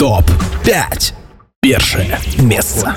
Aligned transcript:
топ-5 0.00 1.12
першае 1.60 2.18
месца 2.38 2.96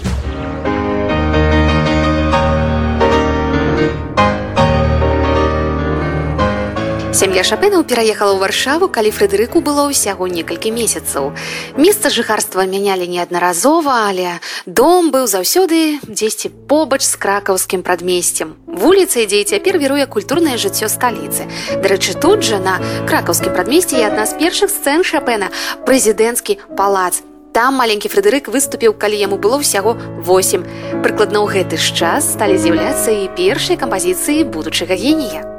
Сям'я 7.13 7.43
шапенаў 7.45 7.83
пераехала 7.85 8.33
ў 8.33 8.41
варшаву 8.41 8.87
калі 8.89 9.13
фрэдырыку 9.13 9.61
было 9.61 9.85
ўсяго 9.85 10.25
некалькі 10.25 10.73
месяцаў 10.73 11.37
месца 11.77 12.09
жыхарства 12.09 12.65
мянялі 12.65 13.05
неаднаразова 13.05 14.09
але 14.09 14.41
дом 14.65 15.13
быў 15.13 15.29
заўсёды 15.29 16.01
дзесьці 16.09 16.49
побач 16.65 17.05
з 17.05 17.13
кракаўскім 17.21 17.85
прадмесцем 17.85 18.57
вуліца 18.65 19.21
ідзе 19.21 19.43
цяпер 19.45 19.77
віруе 19.77 20.09
культурнае 20.09 20.57
жыццё 20.57 20.89
сталіцы 20.89 21.45
дарэчы 21.85 22.17
тут 22.17 22.41
жа 22.41 22.57
на 22.57 22.81
кракаўскім 23.05 23.53
прадмесці 23.53 24.01
адна 24.09 24.25
з 24.25 24.33
першых 24.41 24.73
сцэн 24.73 25.05
шапена 25.05 25.53
прэзідэнцкі 25.85 26.57
палац 26.73 27.21
Там 27.53 27.77
маленькі 27.77 28.09
фрэдырык 28.09 28.49
выступіў, 28.49 28.97
калі 28.97 29.13
яму 29.13 29.37
было 29.37 29.61
ўсяго 29.61 29.93
8. 30.25 31.05
Прыкладна 31.05 31.45
ў 31.45 31.53
гэты 31.53 31.77
ж 31.77 31.93
час 31.93 32.33
сталі 32.33 32.57
з'яўляцца 32.57 33.13
і 33.13 33.29
першыя 33.37 33.77
кампазіцыі 33.77 34.49
будучага 34.49 34.97
генія. 34.97 35.52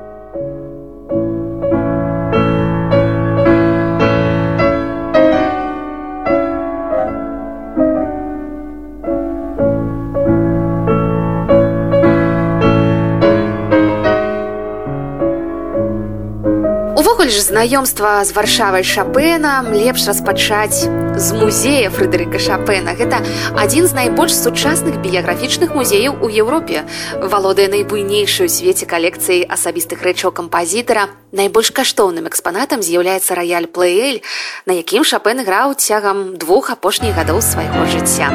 Увогуле 17.24 17.40
ж 17.40 17.48
знаёмства 17.48 18.24
з 18.24 18.36
варшавай 18.36 18.84
шапена 18.84 19.64
лепш 19.72 20.04
распачаць 20.04 20.84
з 21.16 21.32
музея 21.32 21.88
фрыдырыка 21.88 22.36
шапена 22.36 22.92
гэта 22.92 23.24
адзін 23.56 23.88
з 23.88 23.96
найбольш 23.96 24.36
сучасных 24.36 25.00
біяграфічных 25.00 25.72
музеяў 25.72 26.20
у 26.20 26.28
Еўропе 26.28 26.84
валодае 27.16 27.72
найбуйнейшую 27.72 28.52
свеце 28.52 28.84
калекцыі 28.84 29.48
асабістых 29.48 30.04
рэчаў 30.04 30.36
кампазітара 30.36 31.08
найбольш 31.32 31.72
каштоўным 31.72 32.28
экспанатам 32.28 32.84
з'яўляецца 32.84 33.32
раяль 33.32 33.72
плеэль 33.72 34.20
на 34.68 34.76
якім 34.76 35.00
шапен 35.00 35.40
граў 35.48 35.80
цягам 35.80 36.36
двух 36.36 36.68
апошніх 36.76 37.16
гадоў 37.16 37.40
свайго 37.40 37.88
жыцця. 37.88 38.28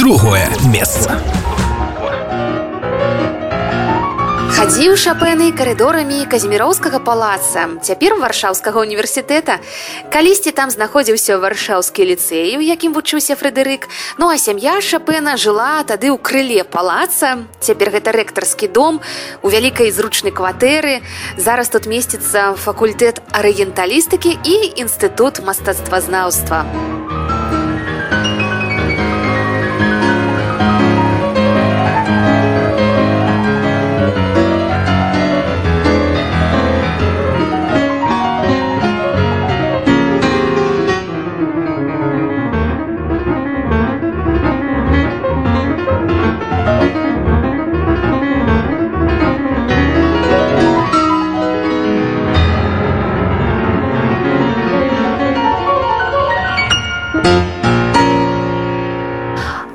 Другое 0.00 0.48
месца 0.72 1.20
хадзіў 4.62 4.94
шапены 4.94 5.48
карыдорамі 5.58 6.22
казіміроўскага 6.30 7.00
палаца 7.02 7.64
цяпер 7.82 8.14
варшаўскага 8.22 8.78
універсітэта 8.86 9.56
калісьці 10.14 10.52
там 10.54 10.70
знаходзіўся 10.70 11.40
варшаўскі 11.42 12.06
ліцэй 12.06 12.54
у 12.60 12.62
якім 12.62 12.94
вучыўся 12.94 13.34
фрэдырык 13.34 13.90
ну 14.22 14.30
а 14.30 14.38
сям'я 14.38 14.78
шапена 14.78 15.34
жыла 15.34 15.82
тады 15.82 16.14
ў 16.14 16.18
крыле 16.22 16.62
палаца. 16.62 17.42
Цяпер 17.58 17.90
гэта 17.90 18.14
рэктарскі 18.14 18.70
дом 18.70 19.02
у 19.42 19.50
вялікай 19.50 19.90
зручнай 19.90 20.30
кватэры. 20.30 21.02
Зараз 21.34 21.66
тут 21.66 21.90
месціцца 21.90 22.54
факультэт 22.54 23.18
арыенталістыкі 23.34 24.38
і 24.46 24.54
інстытут 24.78 25.42
мастацтвазнаўства 25.42 27.01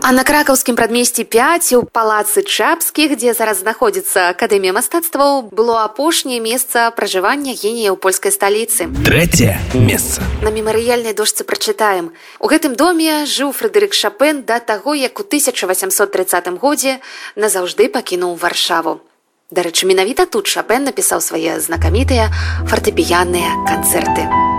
А 0.08 0.12
на 0.16 0.24
кракаўскім 0.24 0.80
прадмесці 0.80 1.24
5 1.28 1.74
у 1.76 1.84
палацы 1.84 2.40
чапскіх, 2.40 3.20
дзе 3.20 3.34
зараз 3.36 3.60
знаходзіцца 3.60 4.32
акадэмія 4.32 4.72
мастацтваў, 4.72 5.52
было 5.52 5.84
апошняе 5.84 6.40
месца 6.40 6.96
пражывання 6.96 7.52
генія 7.52 7.92
ў 7.92 8.00
польскай 8.00 8.32
сталіцы. 8.32 8.88
Трэцяе 9.04 9.60
месца. 9.76 10.24
На 10.48 10.56
мемарыяльнай 10.56 11.12
дошцы 11.12 11.44
прачытаем. 11.44 12.16
У 12.40 12.48
гэтым 12.48 12.80
доме 12.80 13.28
жыў 13.28 13.52
Фредерик 13.52 13.92
Шапен 13.92 14.48
да 14.48 14.64
таго, 14.64 14.96
як 14.96 15.20
у 15.20 15.28
1830 15.28 16.56
годзе 16.56 17.04
назаўжды 17.36 17.92
пакінуў 17.92 18.40
варшаву. 18.40 19.04
Дарэчы, 19.52 19.92
менавіта 19.92 20.24
тут 20.24 20.48
Шапен 20.48 20.88
напісаў 20.88 21.20
свае 21.20 21.60
знакамітыя 21.60 22.32
фартэпіянныя 22.64 23.60
канцэрты. 23.68 24.56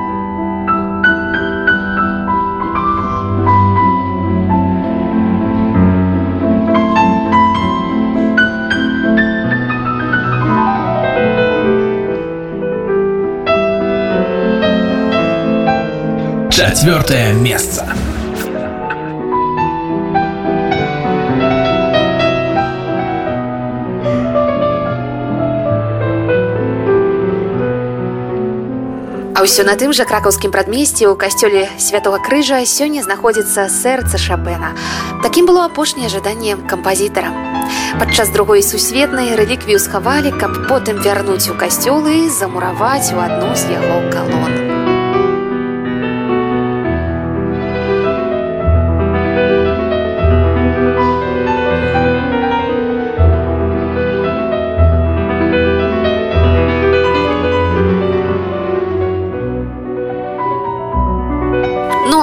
Четвертое 16.79 17.33
место. 17.33 17.83
А 29.35 29.43
ўсё 29.43 29.67
на 29.67 29.75
тым 29.75 29.91
жа 29.91 30.07
кракаўскім 30.07 30.55
прадмесці 30.55 31.11
ў 31.11 31.19
касцёле 31.19 31.67
святого 31.83 32.23
крыжа 32.23 32.63
сёння 32.63 33.03
знаходзіцца 33.03 33.67
сэрца 33.67 34.15
шапена. 34.15 34.79
Такім 35.27 35.51
было 35.51 35.67
апошняе 35.67 36.07
жаданне 36.07 36.55
кампазітара. 36.63 37.35
Падчас 37.99 38.31
другой 38.31 38.63
сусветнай 38.63 39.35
рэліквію 39.35 39.83
схавалі, 39.83 40.31
каб 40.31 40.71
потым 40.71 41.03
вярнуць 41.03 41.51
у 41.51 41.59
касцёлы 41.59 42.31
і 42.31 42.31
замураваць 42.31 43.11
у 43.11 43.19
адну 43.19 43.51
з 43.59 43.67
яго 43.75 43.99
калон. 44.15 44.68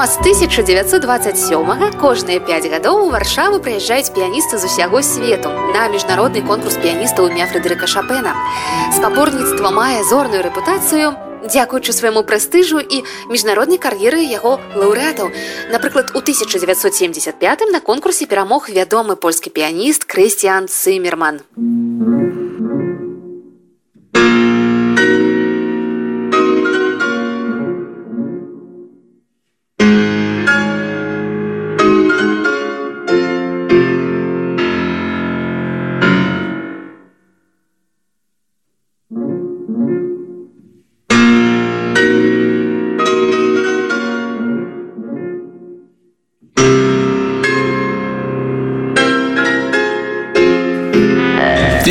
З 0.06 0.20
1927 0.20 2.00
кожныя 2.02 2.40
5 2.40 2.70
гадоў 2.70 3.08
у 3.08 3.10
варшаву 3.10 3.58
прыязджаюць 3.58 4.14
піяністы 4.14 4.58
з 4.62 4.66
усяго 4.70 5.02
свету 5.02 5.50
на 5.74 5.88
міжнародны 5.90 6.46
конкурс 6.46 6.78
піяністаў 6.78 7.32
імя 7.34 7.48
фредерыка 7.50 7.88
шапена 7.90 8.36
спаборніцтва 8.94 9.72
мае 9.74 10.04
зорную 10.06 10.44
рэпутацыю 10.46 11.16
дзякуючы 11.50 11.94
свайму 11.94 12.22
прэстыжу 12.22 12.86
і 12.86 13.02
міжнароднай 13.34 13.82
кар'еры 13.82 14.22
яго 14.22 14.60
лаўрэатаў 14.76 15.34
напрыклад 15.74 16.14
у 16.14 16.22
1975 16.22 17.66
на 17.74 17.82
конкурсе 17.82 18.30
перамог 18.30 18.70
вядомы 18.70 19.18
польскі 19.18 19.50
піяніст 19.50 20.06
крысціан 20.06 20.70
цымерман 20.70 21.42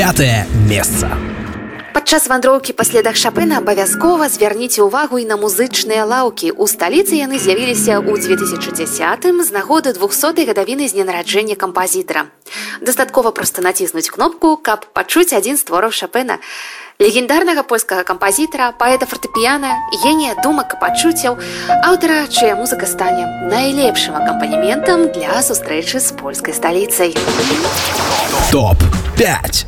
пятое 0.04 0.44
месца. 0.68 1.08
Падчас 1.96 2.26
вандроўкі 2.28 2.74
па 2.76 2.84
следах 2.84 3.16
шапына 3.16 3.64
абавязкова 3.64 4.28
звярніце 4.28 4.84
ўвагу 4.84 5.16
і 5.16 5.24
на 5.24 5.40
музычныя 5.40 6.04
лаўкі. 6.04 6.52
У 6.60 6.68
сталіцы 6.68 7.16
яны 7.16 7.40
з'явіліся 7.40 8.04
ў 8.04 8.20
2010 8.20 8.84
з 9.40 9.48
нагоды 9.56 9.96
200 9.96 10.44
гадавіны 10.44 10.84
з 10.92 11.00
ненараджэння 11.00 11.56
кампазітара. 11.56 12.28
Дастаткова 12.84 13.32
проста 13.32 13.64
націснуць 13.64 14.12
кнопку, 14.12 14.60
каб 14.60 14.84
пачуць 14.92 15.32
адзін 15.32 15.56
з 15.56 15.64
твораў 15.64 15.88
шапена. 15.88 16.36
легендарнага 17.00 17.64
польскага 17.66 18.04
кампазітара 18.06 18.70
паэта 18.78 19.08
фартэпіяна 19.10 19.70
генія 20.04 20.36
думак 20.44 20.76
і 20.76 20.80
пачуццяў 20.84 21.40
аўтара 21.82 22.30
чыя 22.30 22.54
музыка 22.54 22.86
стане 22.86 23.26
найлепшым 23.50 24.14
акампанементам 24.14 25.10
для 25.10 25.42
сустрэчы 25.42 25.98
з 25.98 26.14
польскай 26.14 26.54
сталіцай 26.54 27.16
Топ 28.54 28.78
5 29.18 29.62